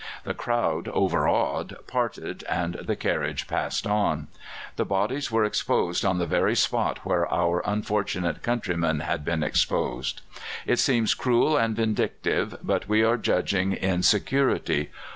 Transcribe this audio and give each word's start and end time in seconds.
The 0.23 0.33
crowd, 0.33 0.87
overawed, 0.87 1.75
parted, 1.85 2.43
and 2.49 2.73
the 2.73 2.95
carriage 2.95 3.47
passed 3.47 3.85
on. 3.85 4.29
The 4.75 4.83
bodies 4.83 5.29
were 5.31 5.43
exposed 5.45 6.03
on 6.03 6.17
the 6.17 6.25
very 6.25 6.55
spot 6.55 7.05
where 7.05 7.31
our 7.31 7.61
unfortunate 7.67 8.41
countrymen 8.41 9.01
had 9.01 9.23
been 9.23 9.43
exposed. 9.43 10.23
It 10.65 10.79
seems 10.79 11.13
cruel 11.13 11.55
and 11.55 11.75
vindictive, 11.75 12.55
but 12.63 12.89
we 12.89 13.03
are 13.03 13.15
judging 13.17 13.73
in 13.73 14.01
security. 14.01 14.89